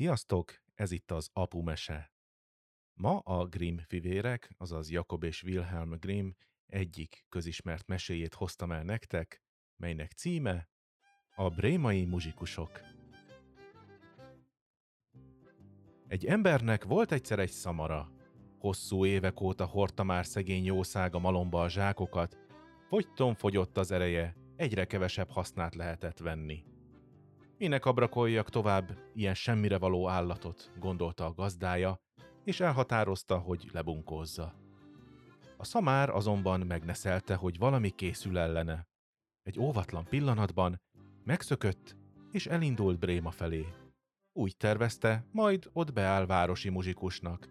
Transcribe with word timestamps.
Sziasztok, 0.00 0.54
ez 0.74 0.90
itt 0.90 1.10
az 1.10 1.30
Apu 1.32 1.62
Mese. 1.62 2.12
Ma 2.94 3.18
a 3.18 3.46
Grimm 3.46 3.76
fivérek, 3.76 4.50
azaz 4.56 4.90
Jakob 4.90 5.24
és 5.24 5.42
Wilhelm 5.42 5.90
Grimm 5.98 6.28
egyik 6.66 7.24
közismert 7.28 7.86
meséjét 7.86 8.34
hoztam 8.34 8.72
el 8.72 8.82
nektek, 8.82 9.42
melynek 9.76 10.12
címe 10.12 10.68
A 11.34 11.48
Brémai 11.48 12.04
muzsikusok. 12.04 12.80
Egy 16.06 16.26
embernek 16.26 16.84
volt 16.84 17.12
egyszer 17.12 17.38
egy 17.38 17.50
szamara. 17.50 18.12
Hosszú 18.58 19.06
évek 19.06 19.40
óta 19.40 19.66
hordta 19.66 20.02
már 20.02 20.26
szegény 20.26 20.64
jószág 20.64 21.14
a 21.14 21.18
malomba 21.18 21.62
a 21.62 21.68
zsákokat, 21.68 22.38
fogyton 22.88 23.34
fogyott 23.34 23.76
az 23.76 23.90
ereje, 23.90 24.36
egyre 24.56 24.84
kevesebb 24.84 25.30
hasznát 25.30 25.74
lehetett 25.74 26.18
venni. 26.18 26.69
Minek 27.60 27.84
abrakoljak 27.84 28.48
tovább 28.48 28.98
ilyen 29.14 29.34
semmire 29.34 29.78
való 29.78 30.08
állatot, 30.08 30.70
gondolta 30.78 31.24
a 31.24 31.32
gazdája, 31.32 32.00
és 32.44 32.60
elhatározta, 32.60 33.38
hogy 33.38 33.68
lebunkózza. 33.72 34.54
A 35.56 35.64
szamár 35.64 36.10
azonban 36.10 36.60
megneszelte, 36.60 37.34
hogy 37.34 37.58
valami 37.58 37.90
készül 37.90 38.38
ellene. 38.38 38.88
Egy 39.42 39.58
óvatlan 39.58 40.04
pillanatban 40.04 40.80
megszökött, 41.24 41.96
és 42.32 42.46
elindult 42.46 42.98
Bréma 42.98 43.30
felé. 43.30 43.66
Úgy 44.32 44.56
tervezte, 44.56 45.24
majd 45.32 45.70
ott 45.72 45.92
beáll 45.92 46.26
városi 46.26 46.68
muzsikusnak. 46.68 47.48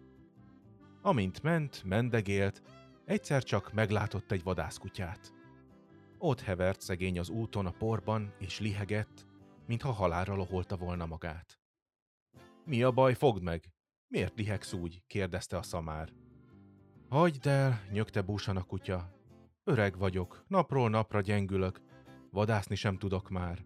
Amint 1.02 1.42
ment, 1.42 1.82
mendegélt, 1.84 2.62
egyszer 3.04 3.42
csak 3.42 3.72
meglátott 3.72 4.30
egy 4.30 4.42
vadászkutyát. 4.42 5.32
Ott 6.18 6.40
hevert 6.40 6.80
szegény 6.80 7.18
az 7.18 7.28
úton 7.28 7.66
a 7.66 7.74
porban, 7.78 8.32
és 8.38 8.60
lihegett, 8.60 9.28
mintha 9.70 9.92
halára 9.92 10.34
loholta 10.34 10.76
volna 10.76 11.06
magát. 11.06 11.58
Mi 12.64 12.82
a 12.82 12.90
baj, 12.90 13.14
fogd 13.14 13.42
meg! 13.42 13.72
Miért 14.08 14.36
lihegsz 14.36 14.72
úgy? 14.72 15.02
kérdezte 15.06 15.56
a 15.56 15.62
szamár. 15.62 16.12
Hagyd 17.08 17.46
el, 17.46 17.82
nyögte 17.90 18.22
búsan 18.22 18.56
a 18.56 18.62
kutya. 18.62 19.12
Öreg 19.64 19.98
vagyok, 19.98 20.44
napról 20.48 20.90
napra 20.90 21.20
gyengülök, 21.20 21.80
vadászni 22.30 22.74
sem 22.74 22.98
tudok 22.98 23.28
már. 23.28 23.64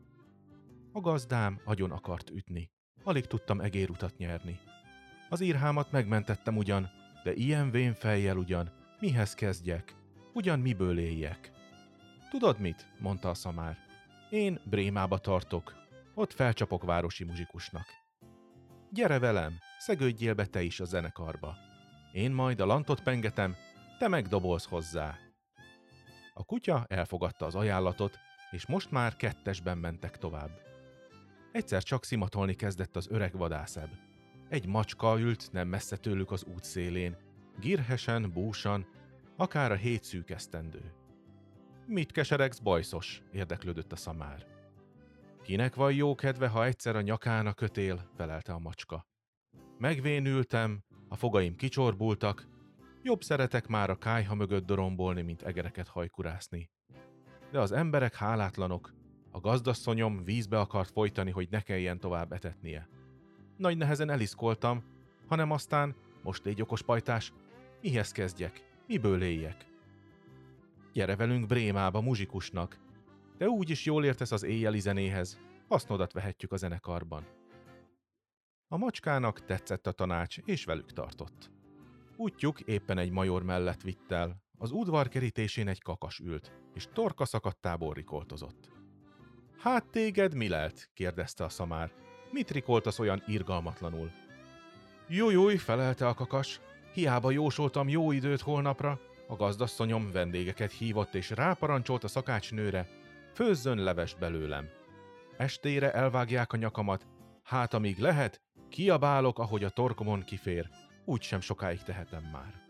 A 0.92 1.00
gazdám 1.00 1.60
agyon 1.64 1.90
akart 1.90 2.30
ütni. 2.30 2.70
Alig 3.02 3.26
tudtam 3.26 3.60
egérutat 3.60 4.16
nyerni. 4.16 4.58
Az 5.28 5.40
írhámat 5.40 5.92
megmentettem 5.92 6.56
ugyan, 6.56 6.90
de 7.22 7.32
ilyen 7.32 7.70
vén 7.70 7.94
fejjel 7.94 8.36
ugyan, 8.36 8.72
mihez 9.00 9.34
kezdjek? 9.34 9.96
Ugyan 10.32 10.60
miből 10.60 10.98
éljek? 10.98 11.52
Tudod 12.30 12.60
mit? 12.60 12.92
mondta 12.98 13.30
a 13.30 13.34
szamár. 13.34 13.78
Én 14.30 14.60
Brémába 14.64 15.18
tartok, 15.18 15.83
ott 16.14 16.32
felcsapok 16.32 16.84
városi 16.84 17.24
muzsikusnak. 17.24 17.86
Gyere 18.90 19.18
velem, 19.18 19.58
szegődjél 19.78 20.34
be 20.34 20.46
te 20.46 20.62
is 20.62 20.80
a 20.80 20.84
zenekarba. 20.84 21.56
Én 22.12 22.30
majd 22.30 22.60
a 22.60 22.66
lantot 22.66 23.02
pengetem, 23.02 23.56
te 23.98 24.08
meg 24.08 24.26
dobolsz 24.26 24.66
hozzá. 24.66 25.18
A 26.34 26.44
kutya 26.44 26.84
elfogadta 26.88 27.46
az 27.46 27.54
ajánlatot, 27.54 28.18
és 28.50 28.66
most 28.66 28.90
már 28.90 29.16
kettesben 29.16 29.78
mentek 29.78 30.18
tovább. 30.18 30.50
Egyszer 31.52 31.82
csak 31.82 32.04
szimatolni 32.04 32.54
kezdett 32.54 32.96
az 32.96 33.08
öreg 33.10 33.36
vadászebb. 33.36 33.90
Egy 34.48 34.66
macska 34.66 35.18
ült 35.18 35.52
nem 35.52 35.68
messze 35.68 35.96
tőlük 35.96 36.30
az 36.30 36.44
út 36.44 36.64
szélén, 36.64 37.16
girhesen, 37.60 38.32
búsan, 38.32 38.86
akár 39.36 39.72
a 39.72 39.76
hét 39.76 40.04
szűk 40.04 40.30
esztendő. 40.30 40.92
Mit 41.86 42.12
keseregsz, 42.12 42.58
bajszos? 42.58 43.22
érdeklődött 43.32 43.92
a 43.92 43.96
szamár. 43.96 44.53
Kinek 45.44 45.74
van 45.74 45.92
jó 45.92 46.14
kedve, 46.14 46.48
ha 46.48 46.64
egyszer 46.64 46.96
a 46.96 47.00
nyakána 47.00 47.52
kötél, 47.52 48.10
felelte 48.16 48.52
a 48.52 48.58
macska. 48.58 49.06
Megvénültem, 49.78 50.84
a 51.08 51.16
fogaim 51.16 51.56
kicsorbultak, 51.56 52.46
jobb 53.02 53.22
szeretek 53.22 53.66
már 53.66 53.90
a 53.90 53.98
kájha 53.98 54.34
mögött 54.34 54.66
dorombolni, 54.66 55.22
mint 55.22 55.42
egereket 55.42 55.88
hajkurászni. 55.88 56.70
De 57.50 57.60
az 57.60 57.72
emberek 57.72 58.14
hálátlanok, 58.14 58.92
a 59.30 59.40
gazdasszonyom 59.40 60.24
vízbe 60.24 60.58
akart 60.58 60.90
folytani, 60.90 61.30
hogy 61.30 61.48
ne 61.50 61.60
kelljen 61.60 62.00
tovább 62.00 62.32
etetnie. 62.32 62.88
Nagy 63.56 63.76
nehezen 63.76 64.10
eliszkoltam, 64.10 64.82
hanem 65.26 65.50
aztán, 65.50 65.94
most 66.22 66.44
légy 66.44 66.60
okos 66.60 66.82
pajtás, 66.82 67.32
mihez 67.80 68.12
kezdjek, 68.12 68.64
miből 68.86 69.22
éljek? 69.22 69.66
Gyere 70.92 71.16
velünk 71.16 71.46
Brémába 71.46 72.00
muzsikusnak, 72.00 72.78
de 73.38 73.48
úgy 73.48 73.70
is 73.70 73.84
jól 73.84 74.04
értesz 74.04 74.32
az 74.32 74.42
éjjeli 74.42 74.80
zenéhez, 74.80 75.38
hasznodat 75.68 76.12
vehetjük 76.12 76.52
a 76.52 76.56
zenekarban. 76.56 77.26
A 78.68 78.76
macskának 78.76 79.44
tetszett 79.44 79.86
a 79.86 79.92
tanács, 79.92 80.38
és 80.38 80.64
velük 80.64 80.92
tartott. 80.92 81.50
Útjuk 82.16 82.60
éppen 82.60 82.98
egy 82.98 83.10
major 83.10 83.42
mellett 83.42 83.82
vitt 83.82 84.12
el, 84.12 84.42
az 84.58 84.70
udvar 84.70 85.08
kerítésén 85.08 85.68
egy 85.68 85.82
kakas 85.82 86.18
ült, 86.18 86.52
és 86.74 86.88
torka 86.92 87.24
szakadtából 87.24 87.94
rikoltozott. 87.94 88.72
Hát 89.58 89.86
téged 89.86 90.34
mi 90.34 90.48
lelt? 90.48 90.90
kérdezte 90.94 91.44
a 91.44 91.48
szamár. 91.48 91.92
Mit 92.30 92.50
rikoltasz 92.50 92.98
olyan 92.98 93.22
irgalmatlanul? 93.26 94.10
Jújúj, 95.08 95.56
felelte 95.56 96.08
a 96.08 96.14
kakas. 96.14 96.60
Hiába 96.92 97.30
jósoltam 97.30 97.88
jó 97.88 98.12
időt 98.12 98.40
holnapra. 98.40 99.00
A 99.28 99.36
gazdasszonyom 99.36 100.12
vendégeket 100.12 100.72
hívott 100.72 101.14
és 101.14 101.30
ráparancsolt 101.30 102.04
a 102.04 102.08
szakácsnőre, 102.08 102.88
főzzön 103.34 103.78
leves 103.78 104.14
belőlem. 104.14 104.68
Estére 105.36 105.92
elvágják 105.92 106.52
a 106.52 106.56
nyakamat, 106.56 107.06
hát 107.42 107.74
amíg 107.74 107.98
lehet, 107.98 108.40
kiabálok, 108.68 109.38
ahogy 109.38 109.64
a 109.64 109.70
torkomon 109.70 110.22
kifér, 110.22 110.70
úgy 111.04 111.22
sem 111.22 111.40
sokáig 111.40 111.82
tehetem 111.82 112.22
már. 112.32 112.62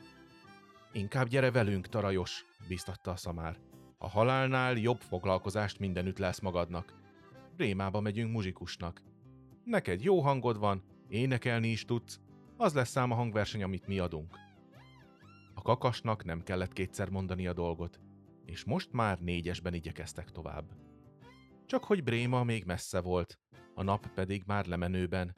Inkább 0.93 1.29
gyere 1.29 1.51
velünk, 1.51 1.89
tarajos, 1.89 2.45
biztatta 2.69 3.11
a 3.11 3.17
szamár. 3.17 3.59
A 3.99 4.09
halálnál 4.09 4.77
jobb 4.77 5.01
foglalkozást 5.01 5.79
mindenütt 5.79 6.19
lesz 6.19 6.41
magadnak. 6.41 6.95
Rémába 7.57 8.01
megyünk 8.01 8.33
muzsikusnak. 8.33 9.03
Neked 9.65 10.03
jó 10.03 10.21
hangod 10.21 10.59
van, 10.59 10.83
énekelni 11.09 11.69
is 11.69 11.85
tudsz, 11.85 12.21
az 12.57 12.75
lesz 12.75 12.91
szám 12.91 13.11
a 13.11 13.15
hangverseny, 13.15 13.63
amit 13.63 13.87
mi 13.87 13.99
adunk. 13.99 14.39
A 15.55 15.63
kakasnak 15.63 16.25
nem 16.25 16.43
kellett 16.43 16.73
kétszer 16.73 17.09
mondani 17.09 17.47
a 17.47 17.53
dolgot 17.53 18.01
és 18.45 18.65
most 18.65 18.93
már 18.93 19.21
négyesben 19.21 19.75
igyekeztek 19.75 20.31
tovább. 20.31 20.71
Csak 21.67 21.85
hogy 21.85 22.03
Bréma 22.03 22.45
még 22.45 22.65
messze 22.65 23.01
volt, 23.01 23.39
a 23.75 23.83
nap 23.83 24.07
pedig 24.15 24.43
már 24.47 24.67
lemenőben, 24.67 25.35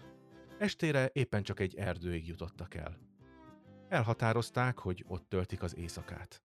estére 0.59 1.11
éppen 1.13 1.43
csak 1.43 1.61
egy 1.61 1.75
erdőig 1.75 2.27
jutottak 2.27 2.75
el. 2.75 2.99
Elhatározták, 3.89 4.79
hogy 4.79 5.05
ott 5.09 5.29
töltik 5.29 5.63
az 5.63 5.77
éjszakát. 5.77 6.43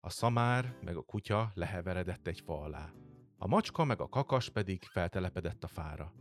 A 0.00 0.10
szamár 0.10 0.76
meg 0.82 0.96
a 0.96 1.02
kutya 1.02 1.50
leheveredett 1.54 2.26
egy 2.26 2.40
fa 2.40 2.60
alá. 2.60 2.92
A 3.38 3.46
macska 3.46 3.84
meg 3.84 4.00
a 4.00 4.08
kakas 4.08 4.50
pedig 4.50 4.82
feltelepedett 4.82 5.64
a 5.64 5.68
fára. 5.68 6.12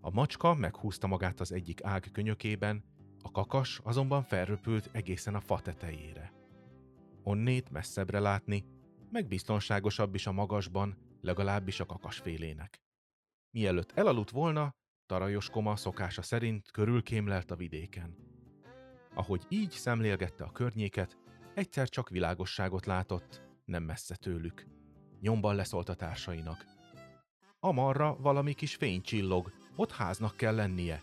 A 0.00 0.10
macska 0.10 0.54
meghúzta 0.54 1.06
magát 1.06 1.40
az 1.40 1.52
egyik 1.52 1.84
ág 1.84 2.08
könyökében, 2.12 2.84
a 3.22 3.30
kakas 3.30 3.80
azonban 3.84 4.22
felröpült 4.22 4.88
egészen 4.92 5.34
a 5.34 5.40
fa 5.40 5.60
tetejére. 5.60 6.32
Onnét 7.22 7.70
messzebbre 7.70 8.18
látni, 8.18 8.64
meg 9.12 9.26
biztonságosabb 9.26 10.14
is 10.14 10.26
a 10.26 10.32
magasban, 10.32 10.96
legalábbis 11.20 11.80
a 11.80 11.86
kakasfélének. 11.86 12.82
Mielőtt 13.50 13.92
elaludt 13.92 14.30
volna, 14.30 14.70
Tarajos 15.06 15.50
Koma 15.50 15.76
szokása 15.76 16.22
szerint 16.22 16.70
körülkémlelt 16.70 17.50
a 17.50 17.56
vidéken. 17.56 18.16
Ahogy 19.14 19.42
így 19.48 19.70
szemlélgette 19.70 20.44
a 20.44 20.52
környéket, 20.52 21.18
egyszer 21.54 21.88
csak 21.88 22.08
világosságot 22.08 22.86
látott, 22.86 23.42
nem 23.64 23.82
messze 23.82 24.16
tőlük. 24.16 24.66
Nyomban 25.20 25.54
leszólt 25.54 25.88
a 25.88 25.94
társainak. 25.94 26.64
Amarra 27.60 28.16
valami 28.16 28.54
kis 28.54 28.74
fény 28.74 29.02
csillog, 29.02 29.52
ott 29.76 29.92
háznak 29.92 30.36
kell 30.36 30.54
lennie. 30.54 31.02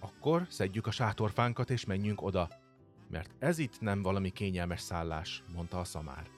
Akkor 0.00 0.46
szedjük 0.48 0.86
a 0.86 0.90
sátorfánkat 0.90 1.70
és 1.70 1.84
menjünk 1.84 2.22
oda, 2.22 2.48
mert 3.10 3.34
ez 3.38 3.58
itt 3.58 3.80
nem 3.80 4.02
valami 4.02 4.30
kényelmes 4.30 4.80
szállás, 4.80 5.42
mondta 5.54 5.78
a 5.78 5.84
szamár. 5.84 6.35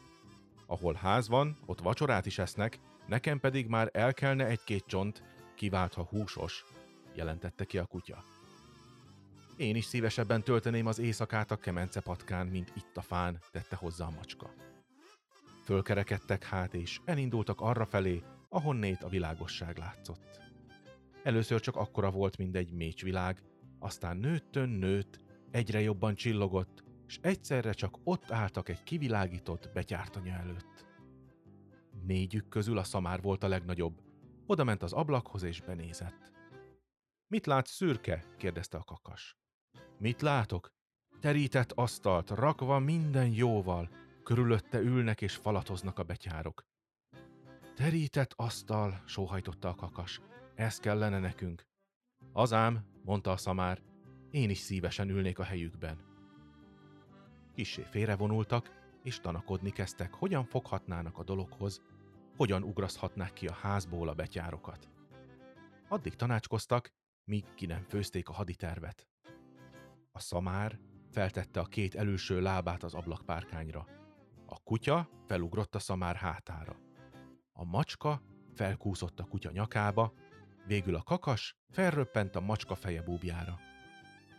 Ahol 0.70 0.94
ház 0.94 1.28
van, 1.28 1.58
ott 1.66 1.80
vacsorát 1.80 2.26
is 2.26 2.38
esznek, 2.38 2.78
nekem 3.06 3.40
pedig 3.40 3.66
már 3.66 3.90
elkelne 3.92 4.46
egy-két 4.46 4.84
csont, 4.86 5.22
kivált, 5.54 5.94
ha 5.94 6.02
húsos, 6.02 6.64
jelentette 7.14 7.64
ki 7.64 7.78
a 7.78 7.84
kutya. 7.84 8.24
Én 9.56 9.76
is 9.76 9.84
szívesebben 9.84 10.42
tölteném 10.42 10.86
az 10.86 10.98
éjszakát 10.98 11.50
a 11.50 11.56
kemence 11.56 12.00
patkán, 12.00 12.46
mint 12.46 12.72
itt 12.76 12.96
a 12.96 13.00
fán, 13.00 13.40
tette 13.52 13.76
hozzá 13.76 14.06
a 14.06 14.10
macska. 14.10 14.50
Fölkerekedtek 15.64 16.44
hát, 16.44 16.74
és 16.74 17.00
elindultak 17.04 17.60
arra 17.60 17.86
felé, 17.86 18.22
ahonnét 18.48 19.02
a 19.02 19.08
világosság 19.08 19.78
látszott. 19.78 20.40
Először 21.22 21.60
csak 21.60 21.76
akkora 21.76 22.10
volt, 22.10 22.36
mint 22.36 22.56
egy 22.56 22.72
mécsvilág, 22.72 23.42
aztán 23.78 24.16
nőttön 24.16 24.68
nőtt, 24.68 25.20
egyre 25.50 25.80
jobban 25.80 26.14
csillogott, 26.14 26.84
és 27.08 27.18
egyszerre 27.22 27.72
csak 27.72 27.98
ott 28.04 28.30
álltak 28.30 28.68
egy 28.68 28.82
kivilágított 28.82 29.70
betyártanya 29.74 30.32
előtt. 30.32 30.86
Négyük 32.06 32.48
közül 32.48 32.78
a 32.78 32.84
szamár 32.84 33.20
volt 33.20 33.42
a 33.42 33.48
legnagyobb. 33.48 34.00
Oda 34.46 34.64
ment 34.64 34.82
az 34.82 34.92
ablakhoz 34.92 35.42
és 35.42 35.60
benézett. 35.60 36.32
Mit 37.26 37.46
látsz, 37.46 37.70
szürke? 37.70 38.24
kérdezte 38.36 38.76
a 38.78 38.84
kakas. 38.84 39.36
Mit 39.98 40.20
látok? 40.20 40.72
Terített 41.20 41.72
asztalt, 41.72 42.30
rakva 42.30 42.78
minden 42.78 43.28
jóval, 43.28 43.88
körülötte 44.22 44.78
ülnek 44.78 45.20
és 45.20 45.34
falatoznak 45.34 45.98
a 45.98 46.02
betyárok. 46.02 46.66
Terített 47.74 48.32
asztal, 48.36 49.02
sóhajtotta 49.06 49.68
a 49.68 49.74
kakas. 49.74 50.20
Ez 50.54 50.78
kellene 50.78 51.18
nekünk. 51.18 51.66
Azám, 52.32 52.84
mondta 53.04 53.30
a 53.30 53.36
szamár, 53.36 53.82
én 54.30 54.50
is 54.50 54.58
szívesen 54.58 55.08
ülnék 55.08 55.38
a 55.38 55.44
helyükben. 55.44 56.07
Kissé 57.58 57.82
félrevonultak, 57.82 58.70
és 59.02 59.20
tanakodni 59.20 59.70
kezdtek, 59.70 60.14
hogyan 60.14 60.44
foghatnának 60.44 61.18
a 61.18 61.24
dologhoz, 61.24 61.82
hogyan 62.36 62.62
ugraszthatnák 62.62 63.32
ki 63.32 63.46
a 63.46 63.52
házból 63.52 64.08
a 64.08 64.14
betyárokat. 64.14 64.88
Addig 65.88 66.14
tanácskoztak, 66.14 66.92
míg 67.24 67.44
ki 67.54 67.66
nem 67.66 67.82
főzték 67.82 68.28
a 68.28 68.32
haditervet. 68.32 69.06
A 70.12 70.20
szamár 70.20 70.78
feltette 71.10 71.60
a 71.60 71.64
két 71.64 71.94
előső 71.94 72.40
lábát 72.40 72.82
az 72.82 72.94
ablakpárkányra. 72.94 73.86
A 74.46 74.62
kutya 74.62 75.08
felugrott 75.26 75.74
a 75.74 75.78
szamár 75.78 76.16
hátára. 76.16 76.76
A 77.52 77.64
macska 77.64 78.22
felkúszott 78.54 79.20
a 79.20 79.24
kutya 79.24 79.50
nyakába, 79.50 80.12
végül 80.66 80.94
a 80.94 81.02
kakas 81.02 81.56
felröppent 81.70 82.36
a 82.36 82.40
macska 82.40 82.74
feje 82.74 83.02
búbjára. 83.02 83.58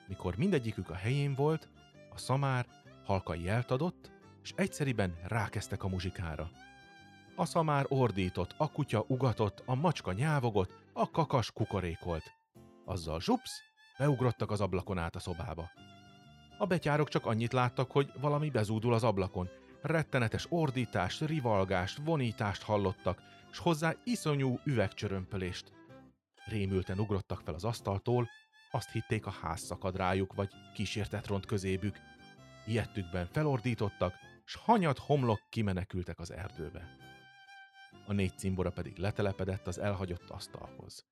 Mikor 0.07 0.38
mindegyikük 0.38 0.89
a 0.89 0.95
helyén 0.95 1.33
volt, 1.33 1.69
a 2.10 2.18
szamár 2.18 2.66
halkai 3.10 3.44
jelt 3.44 3.72
adott, 3.72 4.12
és 4.44 4.54
egyszeriben 4.56 5.18
rákeztek 5.28 5.84
a 5.84 5.88
muzsikára. 5.88 6.50
A 7.36 7.46
szamár 7.46 7.86
ordított, 7.88 8.56
a 8.58 8.72
kutya 8.72 9.06
ugatott, 9.08 9.64
a 9.66 9.76
macska 9.76 10.12
nyávogott, 10.12 10.76
a 10.94 11.12
kakas 11.12 11.52
kukorékolt. 11.52 12.24
Azzal 12.86 13.22
zsupsz, 13.22 13.62
beugrottak 13.98 14.52
az 14.52 14.62
ablakon 14.62 14.98
át 14.98 15.16
a 15.16 15.20
szobába. 15.20 15.70
A 16.58 16.66
betyárok 16.66 17.10
csak 17.10 17.26
annyit 17.26 17.54
láttak, 17.54 17.92
hogy 17.92 18.12
valami 18.22 18.50
bezúdul 18.50 18.94
az 18.94 19.04
ablakon. 19.04 19.50
Rettenetes 19.82 20.46
ordítást, 20.50 21.22
rivalgást, 21.22 22.02
vonítást 22.04 22.62
hallottak, 22.62 23.22
s 23.52 23.58
hozzá 23.58 23.94
iszonyú 24.04 24.60
üvegcsörömpölést. 24.64 25.72
Rémülten 26.46 27.00
ugrottak 27.00 27.42
fel 27.42 27.54
az 27.54 27.64
asztaltól, 27.64 28.30
azt 28.72 28.92
hitték 28.92 29.26
a 29.26 29.36
ház 29.42 29.62
szakad 29.62 29.96
rájuk, 29.96 30.34
vagy 30.34 30.50
kísértet 30.74 31.28
ront 31.28 31.46
közébük. 31.46 31.96
Ilyettükben 32.66 33.26
felordítottak, 33.26 34.14
s 34.46 34.56
hanyat 34.56 34.98
homlok 34.98 35.40
kimenekültek 35.50 36.20
az 36.20 36.32
erdőbe. 36.32 36.96
A 38.08 38.14
négy 38.14 38.38
cimbora 38.38 38.72
pedig 38.72 38.98
letelepedett 38.98 39.68
az 39.68 39.80
elhagyott 39.80 40.30
asztalhoz. 40.30 41.06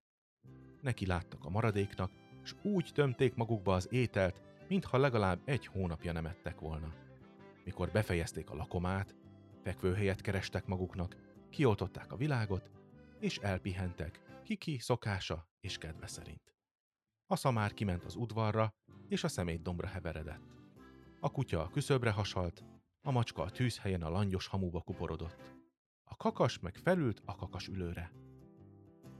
Neki 0.81 1.05
láttak 1.05 1.45
a 1.45 1.49
maradéknak, 1.49 2.11
s 2.43 2.55
úgy 2.61 2.91
tömték 2.93 3.35
magukba 3.35 3.73
az 3.73 3.87
ételt, 3.91 4.41
mintha 4.67 4.97
legalább 4.97 5.41
egy 5.45 5.65
hónapja 5.65 6.11
nem 6.11 6.25
ettek 6.25 6.59
volna. 6.59 6.93
Mikor 7.63 7.91
befejezték 7.91 8.49
a 8.49 8.55
lakomát, 8.55 9.15
fekvőhelyet 9.63 10.21
kerestek 10.21 10.65
maguknak, 10.65 11.15
kioltották 11.49 12.11
a 12.11 12.15
világot, 12.15 12.69
és 13.19 13.37
elpihentek, 13.37 14.21
kiki 14.43 14.79
szokása 14.79 15.47
és 15.59 15.77
kedve 15.77 16.07
szerint. 16.07 16.53
A 17.25 17.35
szamár 17.35 17.73
kiment 17.73 18.03
az 18.03 18.15
udvarra, 18.15 18.73
és 19.07 19.23
a 19.23 19.27
szemétdombra 19.27 19.87
heveredett. 19.87 20.55
A 21.19 21.31
kutya 21.31 21.61
a 21.61 21.69
küszöbre 21.69 22.11
hasalt, 22.11 22.63
a 23.01 23.11
macska 23.11 23.41
a 23.41 23.49
tűzhelyen 23.49 24.01
a 24.01 24.09
langyos 24.09 24.47
hamuba 24.47 24.81
kuporodott. 24.81 25.51
A 26.03 26.15
kakas 26.15 26.59
meg 26.59 26.75
felült 26.75 27.21
a 27.25 27.35
kakas 27.35 27.67
ülőre. 27.67 28.11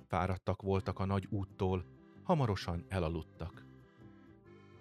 Fáradtak 0.08 0.62
voltak 0.62 1.00
a 1.00 1.06
nagy 1.06 1.28
úttól, 1.30 1.86
hamarosan 2.24 2.86
elaludtak. 2.88 3.66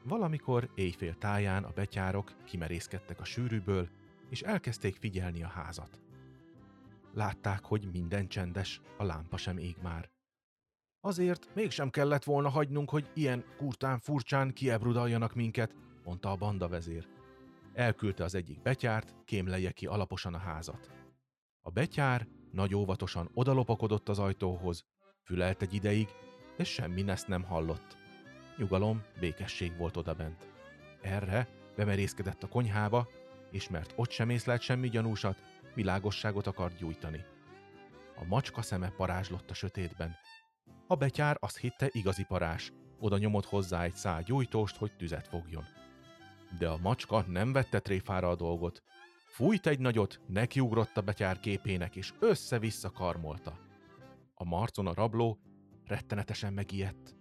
Valamikor 0.05 0.71
éjfél 0.75 1.15
táján 1.15 1.65
a 1.65 1.73
betyárok 1.75 2.33
kimerészkedtek 2.45 3.21
a 3.21 3.25
sűrűből, 3.25 3.89
és 4.31 4.43
elkezdték 4.43 4.97
figyelni 4.97 5.43
a 5.43 5.49
házat. 5.49 6.01
Látták, 7.13 7.65
hogy 7.65 7.89
minden 7.93 8.29
csendes, 8.29 8.81
a 8.97 9.05
lámpa 9.05 9.37
sem 9.37 9.59
ég 9.59 9.77
már. 9.83 10.11
Azért 11.01 11.55
mégsem 11.55 11.91
kellett 11.91 12.25
volna 12.25 12.49
hagynunk, 12.49 12.91
hogy 12.91 13.11
ilyen 13.15 13.45
kurtán 13.57 13.99
furcsán 13.99 14.53
kiebrudaljanak 14.53 15.35
minket, 15.35 15.75
mondta 16.07 16.31
a 16.31 16.37
banda 16.37 16.69
vezér. 16.69 17.07
Elküldte 17.75 18.25
az 18.25 18.35
egyik 18.35 18.63
betyárt, 18.63 19.15
kémleje 19.25 19.71
ki 19.71 19.87
alaposan 19.87 20.35
a 20.35 20.39
házat. 20.39 20.91
A 21.63 21.71
betyár 21.71 22.27
nagy 22.53 22.75
óvatosan 22.75 23.31
odalopakodott 23.35 24.09
az 24.09 24.19
ajtóhoz, 24.19 24.85
fülelt 25.23 25.63
egy 25.63 25.75
ideig, 25.75 26.09
de 26.57 26.65
semmi 26.65 27.09
ezt 27.09 27.29
nem 27.29 27.43
hallott. 27.43 27.97
Nyugalom, 28.57 29.03
békesség 29.21 29.77
volt 29.77 29.97
odabent. 29.97 30.49
Erre 31.01 31.49
bemerészkedett 31.77 32.43
a 32.43 32.49
konyhába, 32.49 33.09
és 33.51 33.69
mert 33.69 33.93
ott 33.97 34.11
sem 34.11 34.31
észlelt 34.31 34.61
semmi 34.61 34.89
gyanúsat, 34.89 35.43
világosságot 35.75 36.47
akart 36.47 36.77
gyújtani. 36.77 37.25
A 38.17 38.25
macska 38.25 38.63
szeme 38.63 38.91
parázslott 38.91 39.51
a 39.51 39.55
sötétben. 39.55 40.17
A 40.87 40.95
betyár 40.95 41.37
azt 41.41 41.59
hitte 41.59 41.89
igazi 41.93 42.25
parás, 42.25 42.73
oda 42.99 43.19
nyomott 43.19 43.47
hozzá 43.47 43.83
egy 43.83 43.97
szál 43.97 44.23
gyújtóst, 44.23 44.77
hogy 44.77 44.97
tüzet 44.97 45.29
fogjon. 45.29 45.65
De 46.59 46.69
a 46.69 46.79
macska 46.79 47.25
nem 47.29 47.53
vette 47.53 47.81
tréfára 47.81 48.29
a 48.29 48.37
dolgot. 48.37 48.83
Fújt 49.27 49.67
egy 49.67 49.79
nagyot, 49.79 50.21
nekiugrott 50.27 50.97
a 50.97 51.01
betyár 51.03 51.41
képének, 51.41 51.97
és 51.97 52.13
össze-vissza 52.19 52.91
karmolta. 52.91 53.59
A 54.35 54.45
marcon 54.45 54.87
a 54.87 54.95
rabló 54.95 55.39
rettenetesen 55.85 56.53
megijedt 56.53 57.17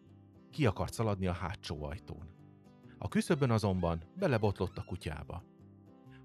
ki 0.56 0.66
akart 0.66 0.94
szaladni 0.94 1.28
a 1.28 1.32
hátsó 1.32 1.84
ajtón. 1.84 2.30
A 2.98 3.08
küszöbön 3.08 3.52
azonban 3.52 4.04
belebotlott 4.16 4.78
a 4.78 4.84
kutyába. 4.84 5.44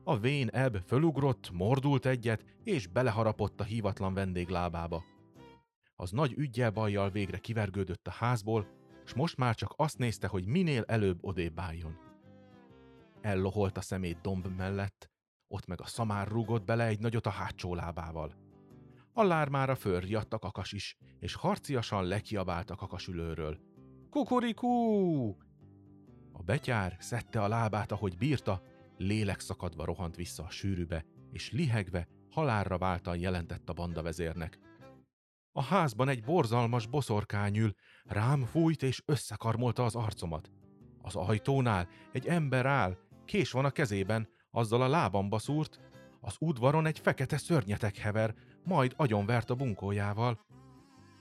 A 0.04 0.18
vén 0.18 0.48
ebb 0.48 0.76
fölugrott, 0.86 1.50
mordult 1.52 2.06
egyet, 2.06 2.44
és 2.64 2.86
beleharapott 2.86 3.60
a 3.60 3.64
hívatlan 3.64 4.14
vendég 4.14 4.48
lábába. 4.48 5.04
Az 5.94 6.10
nagy 6.10 6.32
ügyjel 6.36 6.70
bajjal 6.70 7.10
végre 7.10 7.38
kivergődött 7.38 8.06
a 8.06 8.10
házból, 8.10 8.66
s 9.04 9.14
most 9.14 9.36
már 9.36 9.54
csak 9.54 9.74
azt 9.76 9.98
nézte, 9.98 10.26
hogy 10.26 10.46
minél 10.46 10.84
előbb 10.86 11.18
odébb 11.20 11.58
álljon. 11.60 12.09
Elloholt 13.20 13.76
a 13.76 13.80
szemét 13.80 14.20
domb 14.20 14.46
mellett, 14.56 15.10
ott 15.48 15.66
meg 15.66 15.80
a 15.80 15.86
szamár 15.86 16.28
rúgott 16.28 16.64
bele 16.64 16.86
egy 16.86 16.98
nagyot 16.98 17.26
a 17.26 17.30
hátsó 17.30 17.74
lábával. 17.74 18.34
A 19.12 19.22
lármára 19.22 19.74
fölriadt 19.74 20.32
a 20.34 20.38
kakas 20.38 20.72
is, 20.72 20.96
és 21.18 21.34
harciasan 21.34 22.04
lekiabált 22.04 22.70
a 22.70 22.74
kakasülőről– 22.74 23.58
Kukurikú! 24.10 25.36
A 26.32 26.42
betyár 26.42 26.96
szedte 26.98 27.42
a 27.42 27.48
lábát, 27.48 27.92
ahogy 27.92 28.16
bírta, 28.16 28.62
lélek 28.96 29.40
szakadva 29.40 29.84
rohant 29.84 30.16
vissza 30.16 30.44
a 30.44 30.50
sűrűbe, 30.50 31.04
és 31.32 31.50
lihegve, 31.50 32.08
halálra 32.30 32.78
váltan 32.78 33.18
jelentett 33.18 33.68
a 33.68 33.72
banda 33.72 34.02
vezérnek. 34.02 34.58
A 35.52 35.62
házban 35.62 36.08
egy 36.08 36.24
borzalmas 36.24 36.86
boszorkány 36.86 37.56
ül, 37.56 37.72
rám 38.04 38.44
fújt 38.44 38.82
és 38.82 39.02
összekarmolta 39.06 39.84
az 39.84 39.94
arcomat. 39.94 40.50
Az 41.02 41.16
ajtónál 41.16 41.88
egy 42.12 42.26
ember 42.26 42.66
áll, 42.66 42.98
kés 43.30 43.50
van 43.50 43.64
a 43.64 43.70
kezében, 43.70 44.28
azzal 44.50 44.82
a 44.82 44.88
lábamba 44.88 45.38
szúrt, 45.38 45.80
az 46.20 46.36
udvaron 46.38 46.86
egy 46.86 46.98
fekete 46.98 47.36
szörnyetek 47.36 47.96
hever, 47.96 48.34
majd 48.64 48.92
agyonvert 48.96 49.50
a 49.50 49.54
bunkójával. 49.54 50.40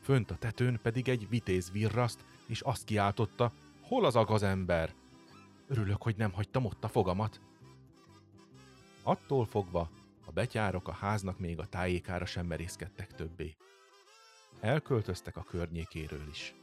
Fönt 0.02 0.32
a 0.32 0.36
tetőn 0.36 0.80
pedig 0.82 1.10
egy 1.10 1.30
vitéz 1.30 1.72
virraszt, 1.72 2.26
és 2.48 2.62
azt 2.62 2.84
kiáltotta, 2.84 3.54
hol 3.82 4.06
az 4.06 4.16
a 4.16 4.24
gazember? 4.24 4.94
Örülök, 5.68 6.02
hogy 6.02 6.16
nem 6.18 6.32
hagytam 6.32 6.66
ott 6.66 6.84
a 6.84 6.88
fogamat. 6.88 7.42
Attól 9.04 9.46
fogva 9.46 9.90
a 10.26 10.32
betyárok 10.32 10.88
a 10.88 10.92
háznak 10.92 11.40
még 11.40 11.60
a 11.60 11.68
tájékára 11.68 12.26
sem 12.26 12.46
merészkedtek 12.46 13.14
többé. 13.14 13.56
Elköltöztek 14.60 15.38
a 15.38 15.44
környékéről 15.44 16.28
is. 16.32 16.54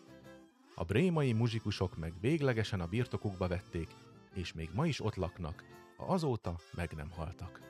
A 0.74 0.84
brémai 0.84 1.32
muzsikusok 1.32 1.96
meg 1.96 2.12
véglegesen 2.20 2.80
a 2.80 2.86
birtokukba 2.86 3.48
vették, 3.48 3.88
és 4.36 4.52
még 4.52 4.70
ma 4.72 4.86
is 4.86 5.00
ott 5.00 5.14
laknak, 5.14 5.64
ha 5.96 6.04
azóta 6.04 6.56
meg 6.74 6.92
nem 6.92 7.10
haltak. 7.10 7.65